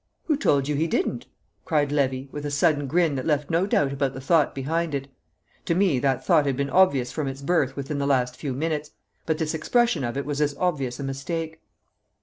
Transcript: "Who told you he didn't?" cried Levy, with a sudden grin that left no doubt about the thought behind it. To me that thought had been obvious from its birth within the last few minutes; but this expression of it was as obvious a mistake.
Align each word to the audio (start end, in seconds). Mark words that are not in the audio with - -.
"Who 0.25 0.35
told 0.35 0.67
you 0.67 0.73
he 0.73 0.87
didn't?" 0.87 1.27
cried 1.63 1.91
Levy, 1.91 2.27
with 2.31 2.43
a 2.43 2.49
sudden 2.49 2.87
grin 2.87 3.13
that 3.13 3.27
left 3.27 3.51
no 3.51 3.67
doubt 3.67 3.93
about 3.93 4.15
the 4.15 4.19
thought 4.19 4.55
behind 4.55 4.95
it. 4.95 5.07
To 5.65 5.75
me 5.75 5.99
that 5.99 6.25
thought 6.25 6.47
had 6.47 6.57
been 6.57 6.71
obvious 6.71 7.11
from 7.11 7.27
its 7.27 7.43
birth 7.43 7.75
within 7.75 7.99
the 7.99 8.07
last 8.07 8.35
few 8.35 8.53
minutes; 8.55 8.89
but 9.27 9.37
this 9.37 9.53
expression 9.53 10.03
of 10.03 10.17
it 10.17 10.25
was 10.25 10.41
as 10.41 10.57
obvious 10.57 10.99
a 10.99 11.03
mistake. 11.03 11.61